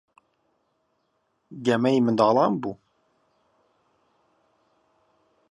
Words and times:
گەمەی 1.65 1.97
منداڵان 2.05 2.51
بوو. 2.61 2.73